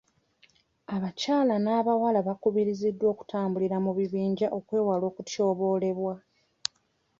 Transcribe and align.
Abakyala 0.95 1.55
n'abawala 1.63 2.19
bakubirizibwa 2.27 3.05
okutambulira 3.13 3.77
mu 3.85 3.91
bibiinja 3.97 4.47
okwewala 4.57 5.03
okutyobolebwa. 5.11 6.13